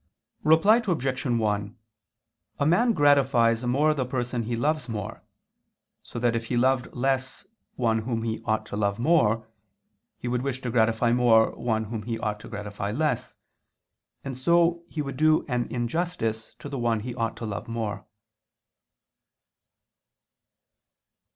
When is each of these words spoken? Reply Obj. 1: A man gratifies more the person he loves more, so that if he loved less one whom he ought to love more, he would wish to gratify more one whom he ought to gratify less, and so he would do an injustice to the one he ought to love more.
Reply 0.43 0.81
Obj. 0.87 1.25
1: 1.25 1.77
A 2.57 2.65
man 2.65 2.91
gratifies 2.93 3.63
more 3.67 3.93
the 3.93 4.03
person 4.03 4.41
he 4.41 4.55
loves 4.55 4.89
more, 4.89 5.21
so 6.01 6.17
that 6.17 6.35
if 6.35 6.45
he 6.45 6.57
loved 6.57 6.91
less 6.95 7.45
one 7.75 7.99
whom 7.99 8.23
he 8.23 8.41
ought 8.43 8.65
to 8.65 8.75
love 8.75 8.97
more, 8.97 9.47
he 10.17 10.27
would 10.27 10.41
wish 10.41 10.59
to 10.61 10.71
gratify 10.71 11.11
more 11.13 11.51
one 11.51 11.83
whom 11.83 12.01
he 12.01 12.17
ought 12.17 12.39
to 12.39 12.49
gratify 12.49 12.89
less, 12.89 13.37
and 14.23 14.35
so 14.35 14.83
he 14.87 15.03
would 15.03 15.17
do 15.17 15.45
an 15.47 15.67
injustice 15.69 16.55
to 16.55 16.67
the 16.67 16.79
one 16.79 17.01
he 17.01 17.13
ought 17.13 17.37
to 17.37 17.45
love 17.45 17.67
more. 17.67 18.03